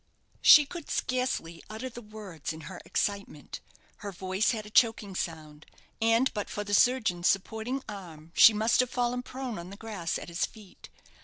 [0.41, 3.59] She could scarcely utter the words in her excitement.
[3.97, 5.67] Her voice had a choking sound,
[6.01, 10.17] and but for the surgeon's supporting arm she must have fallen prone on the grass
[10.17, 10.89] at his feet.